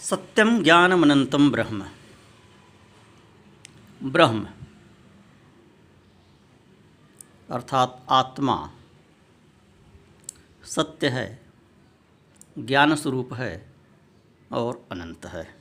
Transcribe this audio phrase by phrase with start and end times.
[0.00, 1.88] सत्यम ज्ञानमनंतम ब्रह्म।
[4.02, 4.46] ब्रह्म।
[7.50, 8.70] अर्थात आत्मा।
[10.64, 11.46] सत्य है
[12.58, 13.72] ज्ञान स्वरूप है
[14.52, 15.58] और अनंत है।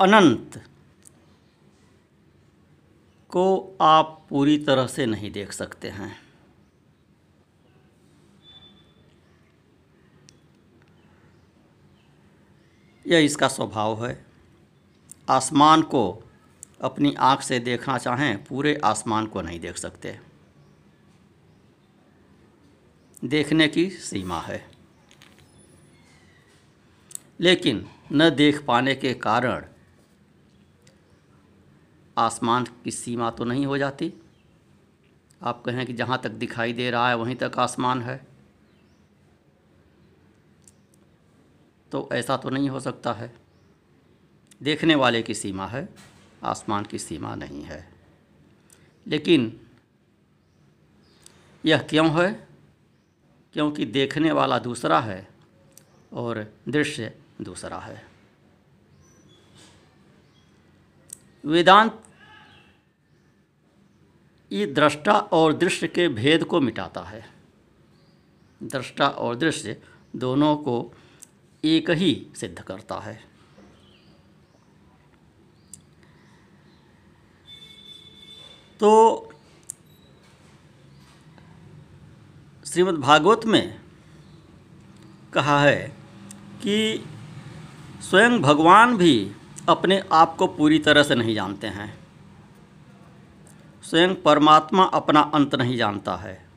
[0.00, 0.68] अनंत
[3.28, 6.23] को आप पूरी तरह से नहीं देख सकते हैं।
[13.06, 14.26] यह इसका स्वभाव है।
[15.30, 16.30] आसमान को
[16.80, 20.20] अपनी आँख से देखना चाहें, पूरे आसमान को नहीं देख सकते।
[23.24, 24.70] देखने की सीमा है।
[27.40, 29.66] लेकिन न देख पाने के कारण
[32.18, 34.14] आसमान की सीमा तो नहीं हो जाती।
[35.42, 38.33] आप कहें कि जहाँ तक दिखाई दे रहा है, वहीं तक आसमान है।
[41.94, 43.36] तो ऐसा तो नहीं हो सकता है।
[44.62, 45.88] देखने वाले की सीमा है,
[46.42, 47.92] आसमान की सीमा नहीं है।
[49.06, 49.66] लेकिन
[51.64, 52.48] यह क्यों है?
[53.52, 55.28] क्योंकि देखने वाला दूसरा है
[56.12, 58.08] और दृश्य दूसरा है।
[61.46, 62.04] वेदांत
[64.52, 67.30] ये दृष्टा और दृश्य के भेद को मिटाता है।
[68.62, 69.82] दृष्टा और दृश्य
[70.16, 70.94] दोनों को
[71.64, 73.24] एक ही सिद्ध करता है।
[78.80, 79.30] तो
[82.66, 83.80] श्रीमद् भागवत में
[85.32, 85.96] कहा है
[86.62, 87.04] कि
[88.00, 89.32] स्वयं भगवान भी
[89.68, 91.98] अपने आप को पूरी तरह से नहीं जानते हैं।
[93.82, 96.48] स्वयं परमात्मा अपना अंत नहीं जानता है।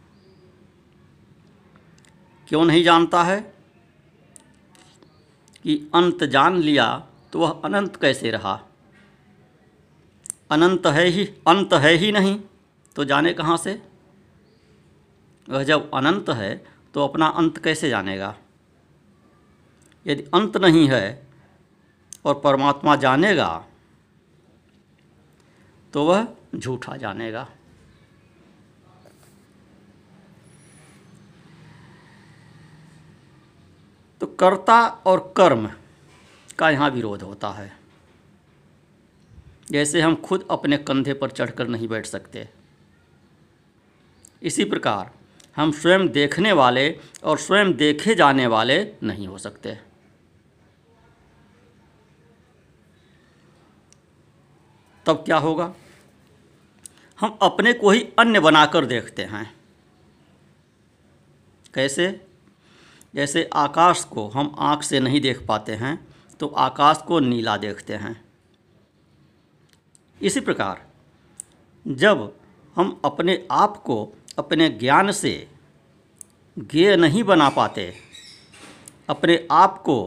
[2.47, 3.56] क्यों नहीं जानता है?
[5.67, 6.87] कि अंत जान लिया
[7.33, 8.53] तो वह अनंत कैसे रहा?
[10.52, 12.39] अनंत है ही, अंत है ही नहीं
[12.95, 13.81] तो जाने कहाँ से?
[15.47, 16.52] वह जब अनंत है
[16.93, 18.36] तो अपना अंत कैसे जानेगा?
[20.05, 21.27] यदि अंत नहीं है
[22.25, 23.52] और परमात्मा जानेगा
[25.93, 27.47] तो वह झूठा जानेगा।
[34.22, 35.72] तो कर्ता और कर्म
[36.60, 37.78] का यहाँ विरोध होता है।
[39.72, 42.50] जैसे हम खुद अपने कंधे पर चढ़कर नहीं बैठ सकते।
[44.44, 45.11] इसी प्रकार
[45.55, 49.80] हम स्वयं देखने वाले और स्वयं देखे जाने वाले नहीं हो सकते।
[55.05, 55.73] तब क्या होगा?
[57.20, 59.55] हम अपने को ही अन्य बनाकर देखते हैं।
[61.73, 62.27] कैसे?
[63.13, 66.07] जैसे आकाश को हम आँख से नहीं देख पाते हैं
[66.39, 68.15] तो आकाश को नीला देखते हैं।
[70.21, 70.85] इसी प्रकार,
[71.85, 72.33] जब
[72.75, 75.47] हम अपने आप को अपने ज्ञान से
[76.57, 77.93] ज्ञेय नहीं बना पाते,
[79.09, 79.97] अपने आप को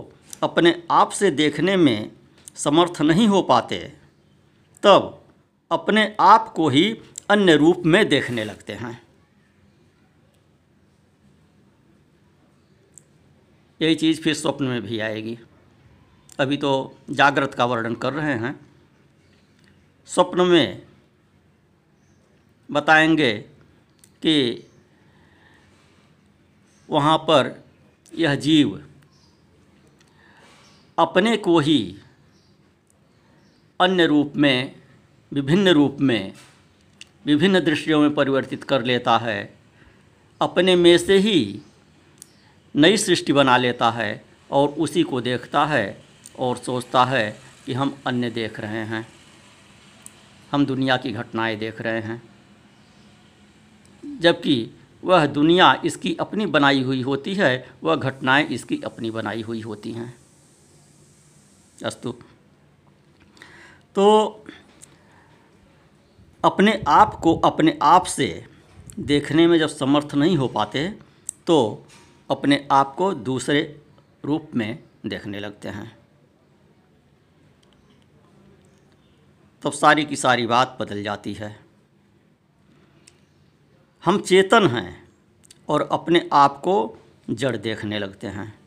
[0.42, 2.10] अपने आप से देखने में
[2.54, 3.78] समर्थ नहीं हो पाते,
[4.82, 5.24] तब
[5.70, 6.90] अपने आप को ही
[7.30, 9.00] अन्य रूप में देखने लगते हैं।
[13.82, 15.38] यही चीज़ फिर स्वप्न में भी आएगी।
[16.40, 18.60] अभी तो जागृत का वर्णन कर रहे हैं।
[20.06, 20.82] स्वप्न में
[22.70, 23.38] बताएँगे
[24.22, 24.66] कि
[26.90, 27.64] वहाँ पर
[28.14, 28.84] यह जीव
[30.98, 31.98] अपने को ही
[33.80, 34.82] अन्य रूप में,
[35.32, 36.32] विभिन्न रूप में,
[37.26, 39.58] विभिन्न दृश्यों में परिवर्तित कर लेता है।
[40.40, 41.60] अपने में से ही
[42.76, 46.02] नई सृष्टि बना लेता है और उसी को देखता है
[46.38, 49.08] और सोचता है कि हम अन्य देख रहे हैं।
[50.52, 52.22] हम दुनिया की घटनाएँ देख रहे हैं।
[54.20, 54.70] जबकि
[55.04, 59.92] वह दुनिया इसकी अपनी बनाई हुई होती है, वह घटनाएँ इसकी अपनी बनाई हुई होती
[59.92, 60.18] हैं।
[61.84, 62.12] अस्तु।
[63.94, 64.26] तो
[66.44, 68.46] अपने आप को अपने आप से
[68.98, 70.88] देखने में जब समर्थ नहीं हो पाते
[71.46, 71.86] तो
[72.30, 73.82] अपने आप को दूसरे
[74.24, 75.98] रूप में देखने लगते हैं।
[79.62, 81.60] तब सारी की सारी बात बदल जाती है।
[84.04, 85.08] हम चेतन हैं
[85.68, 86.96] और अपने आप को
[87.30, 88.58] जड़ देखने लगते हैं।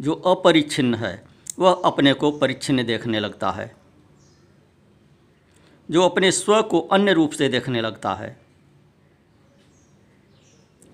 [0.00, 1.26] जो अपरिच्छिन्न है,
[1.58, 3.76] वह अपने को परिच्छिन्न देखने लगता है।
[5.90, 8.40] जो अपने स्व को अन्य रूप से देखने लगता है।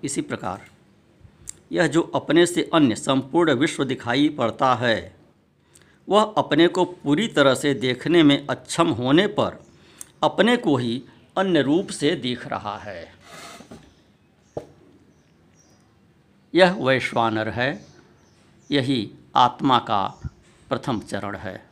[0.03, 0.78] इसी प्रकार।
[1.71, 5.15] यह जो अपने से अन्य संपूर्ण विश्व दिखाई पड़ता है,
[6.09, 9.63] वह अपने को पूरी तरह से देखने में अक्षम होने पर
[10.23, 11.03] अपने को ही
[11.37, 13.13] अन्य रूप से दिख रहा है।
[16.53, 17.85] यह वैश्वानर है,
[18.71, 20.05] यही आत्मा का
[20.69, 21.69] प्रथम चरण है।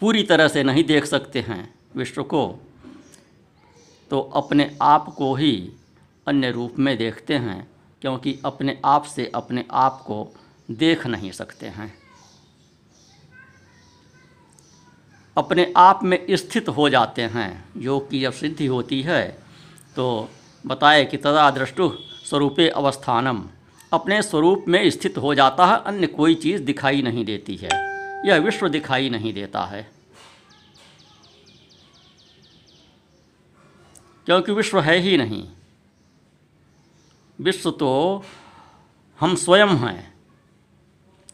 [0.00, 2.60] पूरी तरह से नहीं देख सकते हैं विश्व को
[4.10, 5.72] तो अपने आप को ही
[6.26, 7.75] अन्य रूप में देखते हैं।
[8.06, 10.36] क्योंकि अपने आप से अपने आप को
[10.70, 11.94] देख नहीं सकते हैं।
[15.36, 19.38] अपने आप में स्थित हो जाते हैं। योग की जब सिद्धि होती है
[19.96, 20.28] तो
[20.66, 21.92] बताए कि तदा दृष्टु
[22.30, 23.48] स्वरूपे अवस्थानम।
[23.92, 27.70] अपने स्वरूप में स्थित हो जाता है, अन्य कोई चीज़ दिखाई नहीं देती है।
[28.28, 29.90] यह विश्व दिखाई नहीं देता है।
[34.26, 35.48] क्योंकि विश्व है ही नहीं।
[37.40, 38.22] विश्व तो
[39.20, 40.14] हम स्वयं हैं।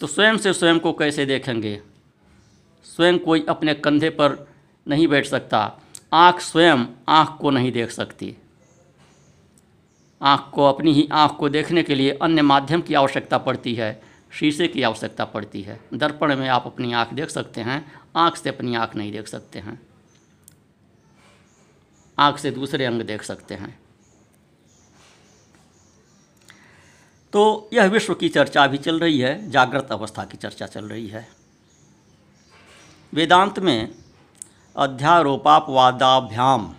[0.00, 1.82] तो स्वयं से स्वयं को कैसे देखेंगे?
[2.84, 4.48] स्वयं कोई अपने कंधे पर
[4.88, 5.80] नहीं बैठ सकता।
[6.12, 8.36] आँख स्वयं आँख को नहीं देख सकती।
[10.22, 14.02] आँख को अपनी ही आँख को देखने के लिए अन्य माध्यम की आवश्यकता पड़ती है।
[14.32, 18.48] शीशे की आवश्यकता पड़ती है। दर्पण में आप अपनी आँख देख सकते हैं। आँख से
[18.48, 19.82] अपनी आँख नहीं देख सकते हैं।
[22.18, 23.81] आँख से दूसरे अंग देख सकते हैं।
[27.32, 31.06] तो यह विश्व की चर्चा भी चल रही है, जागृत अवस्था की चर्चा चल रही
[31.06, 31.28] है।
[33.14, 33.94] वेदांत में
[34.76, 36.74] अध्यारोपापवादाभ्याम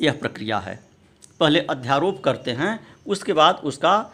[0.00, 0.84] यह प्रक्रिया है।
[1.40, 4.12] पहले अध्यारोप करते हैं, उसके बाद उसका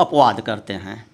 [0.00, 1.06] अपवाद करते हैं।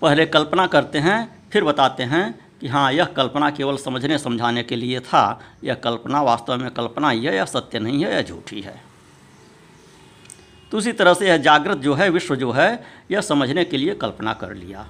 [0.00, 4.76] पहले कल्पना करते हैं, फिर बताते हैं कि हाँ यह कल्पना केवल समझने, समझाने के
[4.76, 8.60] लिए था। यह कल्पना वास्तव में कल्पना ही है या सत्य नहीं है या झूठी
[8.60, 8.82] है।
[10.70, 13.94] तो उसी तरह से यह जागृत जो है, विश्व जो है, यह समझने के लिए
[13.94, 14.88] कल्पना कर लिया।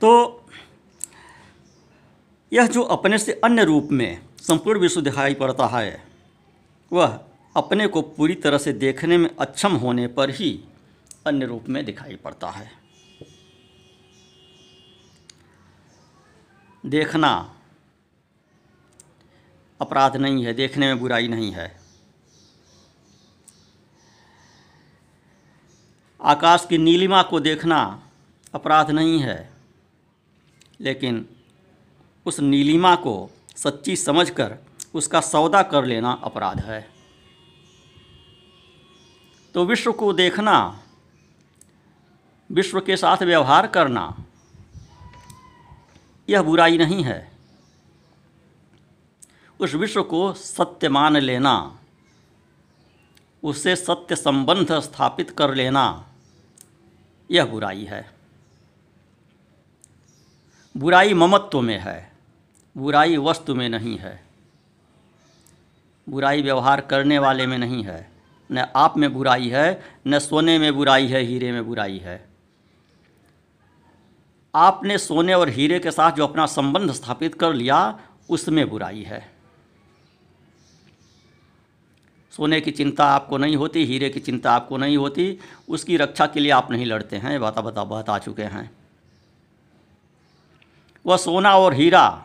[0.00, 0.42] तो
[2.52, 6.04] यह जो अपने से अन्य रूप में संपूर्ण विश्व दिखाई पड़ता है,
[6.92, 7.20] वह
[7.56, 10.60] अपने को पूरी तरह से देखने में अक्षम होने पर ही
[11.26, 12.85] अन्य रूप में दिखाई पड़ता है।
[16.86, 17.30] देखना।
[19.80, 21.80] अपराध नहीं है, देखने में बुराई नहीं है।
[26.20, 28.02] आकाश की नीलिमा को देखना
[28.54, 29.52] अपराध नहीं है,
[30.80, 31.26] लेकिन
[32.26, 34.56] उस नीलिमा को सच्ची समझकर
[34.94, 36.80] उसका सौदा कर लेना अपराध है।
[39.54, 40.82] तो विश्व को देखना,
[42.50, 44.24] विश्व के साथ व्यवहार करना
[46.28, 47.32] यह बुराई नहीं है।
[49.60, 51.78] उस विश्व को सत्य मान लेना
[53.42, 56.06] उससे सत्य संबंध स्थापित कर लेना,
[57.30, 58.10] यह बुराई है।
[60.76, 62.12] बुराई ममत्व में है,
[62.76, 64.24] बुराई वस्तु में नहीं है।
[66.08, 68.10] बुराई व्यवहार करने वाले में नहीं है।
[68.52, 72.35] न आप में बुराई है, न सोने में बुराई है, हीरे में बुराई है।
[74.56, 77.98] आपने सोने और हीरे के साथ जो अपना संबंध स्थापित कर लिया,
[78.30, 79.36] उसमें बुराई है।
[82.30, 86.40] सोने की चिंता आपको नहीं होती, हीरे की चिंता आपको नहीं होती, उसकी रक्षा के
[86.40, 88.70] लिए आप नहीं लड़ते हैं बता बता बता चुके हैं।
[91.06, 92.24] वह सोना और हीरा,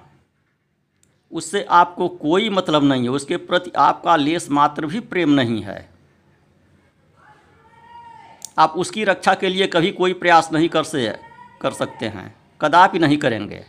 [1.31, 5.89] उससे आपको कोई मतलब नहीं है, उसके प्रति आपका लेस मात्र भी प्रेम नहीं है।
[8.57, 11.07] आप उसकी रक्षा के लिए कभी कोई प्रयास नहीं कर से
[11.61, 13.65] कर सकते हैं, कदापि नहीं करेंगे।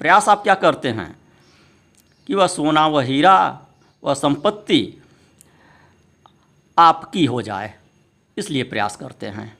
[0.00, 1.18] प्रयास आप क्या करते हैं
[2.28, 3.66] कि वह सोना, वह हीरा,
[4.04, 5.02] वह संपत्ति
[6.78, 7.74] आपकी हो जाए,
[8.36, 9.58] इसलिए प्रयास करते हैं।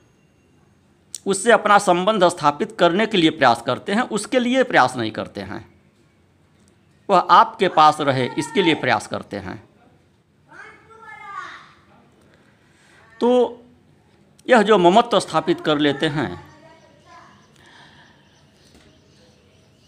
[1.27, 5.41] उससे अपना संबंध स्थापित करने के लिए प्रयास करते हैं, उसके लिए प्रयास नहीं करते
[5.41, 5.67] हैं।
[7.09, 9.63] वह आपके पास रहे, इसके लिए प्रयास करते हैं।
[13.21, 13.31] तो
[14.47, 16.50] यह जो ममत्व स्थापित कर लेते हैं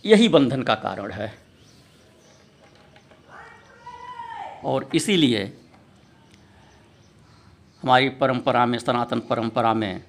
[0.04, 1.32] यही बंधन का कारण है।
[4.64, 5.44] और इसीलिए
[7.82, 10.04] हमारी परंपरा में, सनातन परंपरा में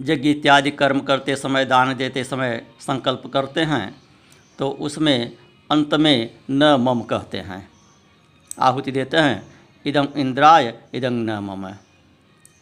[0.00, 3.94] यज्ञ इत्यादि कर्म करते समय, दान देते समय संकल्प करते हैं
[4.58, 5.36] तो उसमें
[5.70, 7.68] अंत में न मम कहते हैं।
[8.58, 9.42] आहुति देते हैं
[9.86, 11.68] इदम इंद्राय, इदं न मम।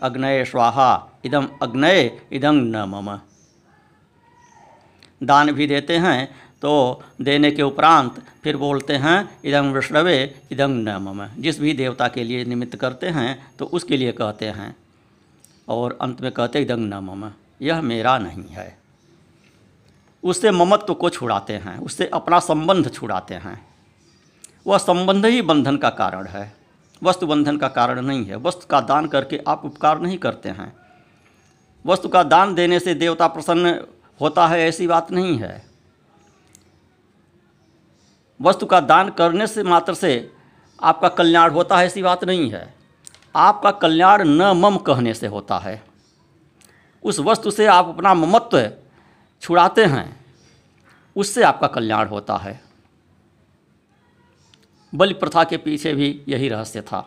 [0.01, 3.19] अग्नय स्वाहा इदम अग्नय, इदं न मम।
[5.21, 6.27] दान भी देते हैं
[6.63, 12.09] तो देने के उपरांत फिर बोलते हैं, इदं विष्णवे, इदं न मम जिस भी देवता
[12.09, 14.75] के लिए निमित्त करते हैं तो उसके लिए कहते हैं।
[15.69, 17.31] और अंत में कहते इदं न मम
[17.63, 18.77] यह मेरा नहीं है।
[20.25, 23.61] उससे ममत्व को छुड़ाते हैं, उससे अपना संबंध छुड़ाते हैं।
[24.67, 26.53] वह संबंध ही बंधन का कारण है।
[27.03, 30.73] वस्तु बंधन का कारण नहीं है। वस्तु का दान करके आप उपकार नहीं करते हैं।
[31.85, 33.75] वस्तु का दान देने से देवता प्रसन्न
[34.21, 35.67] होता है, ऐसी बात नहीं है।
[38.41, 40.33] वस्तु का दान करने से मात्र से
[40.83, 42.75] आपका कल्याण होता है, ऐसी बात नहीं है।
[43.37, 45.83] आपका कल्याण न मम कहने से होता है।
[47.03, 48.71] उस वस्तु से आप अपना ममत्व
[49.43, 50.27] छुड़ाते हैं,
[51.17, 52.61] उससे आपका कल्याण होता है।
[54.95, 57.01] बलि प्रथा के पीछे भी यही रहस्य था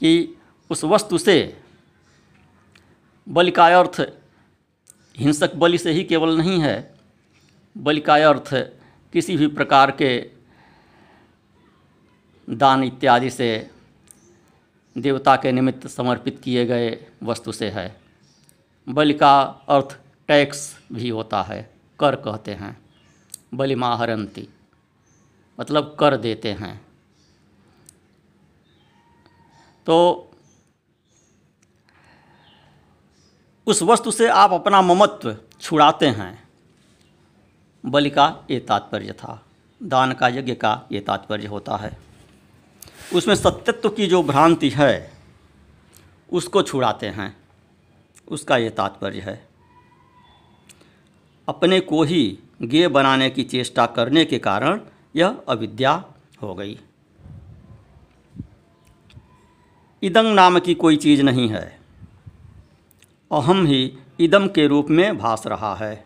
[0.00, 0.36] कि
[0.70, 1.61] उस वस्तु से
[3.28, 4.12] बलि का अर्थ,
[5.16, 6.94] हिंसक बलि से ही केवल नहीं है।
[7.78, 8.54] बलि का अर्थ,
[9.12, 10.30] किसी भी प्रकार के
[12.50, 13.70] दान इत्यादि से,
[14.98, 18.00] देवता के निमित्त समर्पित किए गए वस्तु से है।
[18.88, 19.98] बलि का अर्थ,
[20.28, 22.82] टैक्स भी होता है, कर कहते हैं।
[23.54, 24.48] बलि बलिमाहरंती
[25.60, 26.86] मतलब कर देते हैं।
[29.86, 30.28] तो
[33.66, 36.48] उस वस्तु से आप अपना ममत्व छुड़ाते हैं।
[37.86, 39.46] बलि का ये तात्पर्य था।
[39.82, 41.98] दान का यज्ञ का ये तात्पर्य होता है।
[43.14, 45.12] उसमें सत्यत्व की जो भ्रांति है,
[46.32, 47.36] उसको छुड़ाते हैं।
[48.28, 49.48] उसका ये तात्पर्य है।
[51.48, 54.80] अपने को ही गे बनाने की चेष्टा करने के कारण
[55.16, 56.04] यह अविद्या
[56.42, 56.80] हो गई।
[60.02, 61.81] इदंग नाम की कोई चीज़ नहीं है।
[63.32, 66.04] अहम ही इदम के रूप में भास रहा है।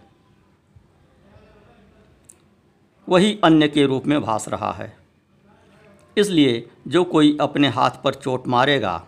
[3.08, 4.96] वही अन्य के रूप में भास रहा है।
[6.18, 9.06] इसलिए जो कोई अपने हाथ पर चोट मारेगा,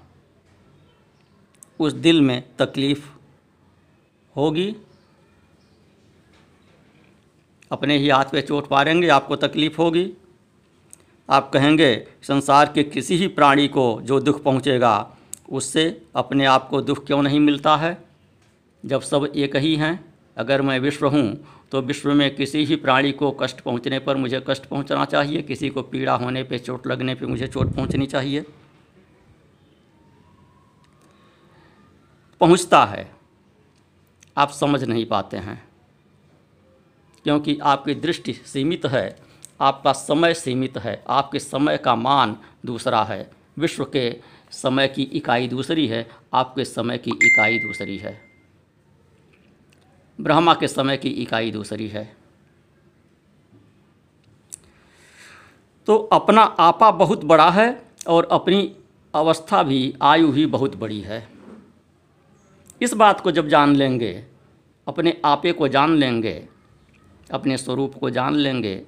[1.81, 3.11] उस दिल में तकलीफ़
[4.37, 4.77] होगी।
[7.73, 10.13] अपने ही हाथ पे चोट मारेंगे, आपको तकलीफ़ होगी।
[11.31, 15.17] आप कहेंगे, संसार के किसी ही प्राणी को जो दुख पहुँचेगा,
[15.51, 18.08] उससे अपने आप को दुख क्यों नहीं मिलता है?
[18.85, 20.05] जब सब एक ही हैं,
[20.37, 24.43] अगर मैं विश्व हूँ तो विश्व में किसी ही प्राणी को कष्ट पहुँचने पर मुझे
[24.49, 28.45] कष्ट पहुँचना चाहिए, किसी को पीड़ा होने पर चोट लगने पर मुझे चोट पहुँचनी चाहिए।
[32.41, 33.11] पहुँचता है।
[34.37, 35.63] आप समझ नहीं पाते हैं,
[37.25, 39.19] क्योंकि आपकी दृष्टि सीमित है,
[39.61, 44.11] आपका समय सीमित है, आपके समय का मान दूसरा है। विश्व के
[44.53, 48.28] समय की इकाई दूसरी है, आपके समय की इकाई दूसरी है।
[50.21, 52.17] ब्रह्मा के समय की इकाई दूसरी है।
[55.87, 58.77] तो अपना आपा बहुत बड़ा है और अपनी
[59.15, 61.29] अवस्था भी, आयु भी बहुत बड़ी है।
[62.83, 64.27] इस बात को जब जान लेंगे,
[64.87, 66.49] अपने आपे को जान लेंगे,
[67.33, 68.87] अपने स्वरूप को जान लेंगे,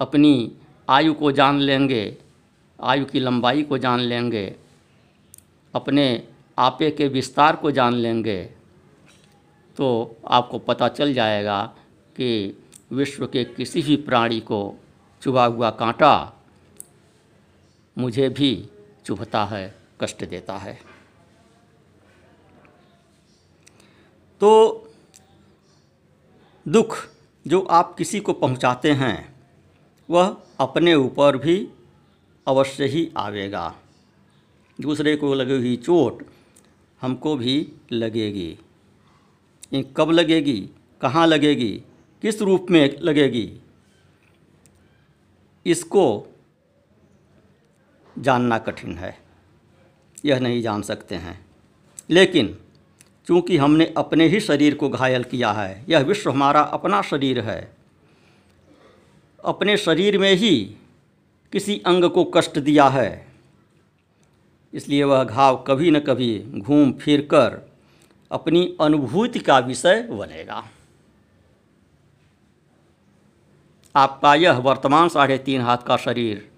[0.00, 0.52] अपनी
[0.88, 2.16] आयु को जान लेंगे,
[2.82, 4.56] आयु की लंबाई को जान लेंगे,
[5.74, 8.59] अपने आपे के विस्तार को जान लेंगे
[9.76, 11.62] तो आपको पता चल जाएगा
[12.16, 12.58] कि
[12.92, 14.80] विश्व के किसी भी प्राणी को
[15.22, 16.36] चुभा हुआ कांटा
[17.98, 18.68] मुझे भी
[19.04, 20.80] चुभता है, कष्ट देता है।
[24.40, 24.50] तो
[26.68, 27.08] दुख
[27.46, 29.34] जो आप किसी को पहुंचाते हैं,
[30.10, 31.68] वह अपने ऊपर भी
[32.46, 33.74] अवश्य ही आवेगा।
[34.80, 36.22] दूसरे को लगी हुई चोट
[37.00, 38.58] हमको भी लगेगी।
[39.74, 40.70] कब लगेगी?
[41.00, 41.82] कहाँ लगेगी?
[42.22, 43.60] किस रूप में लगेगी?
[45.66, 46.26] इसको
[48.18, 49.18] जानना कठिन है।
[50.24, 51.46] यह नहीं जान सकते हैं।
[52.10, 52.58] लेकिन
[53.26, 57.76] चूँकि हमने अपने ही शरीर को घायल किया है, यह विश्व हमारा अपना शरीर है।
[59.44, 60.74] अपने शरीर में ही
[61.52, 63.26] किसी अंग को कष्ट दिया है।
[64.74, 67.69] इसलिए वह घाव कभी न कभी घूम फिर कर
[68.30, 70.68] अपनी अनुभूति का विषय बनेगा।
[73.96, 76.50] आपका यह वर्तमान साढ़े तीन हाथ का शरीर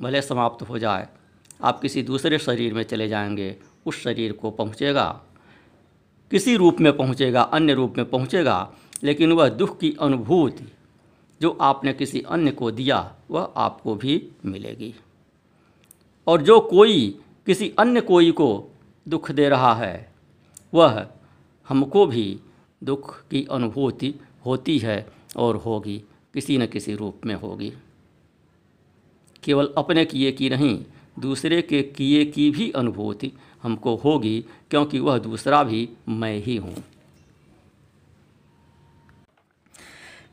[0.00, 1.08] भले समाप्त हो जाए,
[1.62, 5.20] आप किसी दूसरे शरीर में चले जाएँगे, उस शरीर को पहुँचेगा।
[6.30, 10.72] किसी रूप में पहुँचेगा, अन्य रूप में पहुँचेगा, लेकिन वह दुख की अनुभूति
[11.40, 14.94] जो आपने किसी अन्य को दिया, वह आपको भी मिलेगी।
[16.26, 18.68] और जो कोई किसी अन्य कोई को
[19.08, 20.11] दुख दे रहा है
[20.74, 21.06] वह
[21.68, 22.40] हमको भी
[22.84, 24.14] दुख की अनुभूति
[24.46, 25.98] होती है और होगी,
[26.34, 27.72] किसी न किसी रूप में होगी।
[29.42, 30.84] केवल अपने किए की नहीं,
[31.18, 36.84] दूसरे के किए की भी अनुभूति हमको होगी, क्योंकि वह दूसरा भी मैं ही हूँ।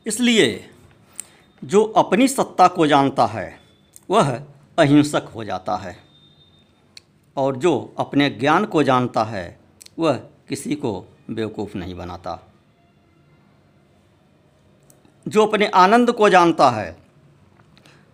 [0.08, 0.70] इसलिए
[1.64, 3.60] जो अपनी सत्ता को जानता है,
[4.10, 4.44] वह
[4.80, 5.98] अहिंसक हो जाता है।
[7.38, 9.59] और जो अपने ज्ञान को जानता है
[10.00, 10.14] वह
[10.50, 12.54] किसी को बेवकूफ़ नहीं बनाता।
[15.28, 16.98] जो अपने आनंद को जानता है,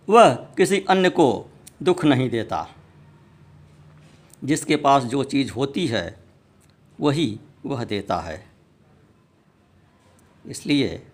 [0.08, 1.46] वह किसी अन्य को
[1.82, 2.68] दुख नहीं देता।
[4.44, 6.24] जिसके पास जो चीज़ होती है,
[7.00, 8.46] वही वह देता है।
[10.46, 11.06] इसलिए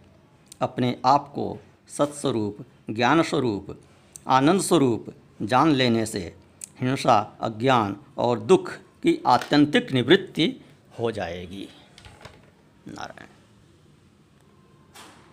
[0.60, 3.80] अपने आप को सत्स्वरूप ज्ञान स्वरूप
[4.26, 6.36] आनंद स्वरूप जान लेने से
[6.80, 10.60] हिंसा, अज्ञान और दुख की आत्यंतिक निवृत्ति
[10.98, 11.68] हो जाएगी।
[12.88, 13.31] नारायण।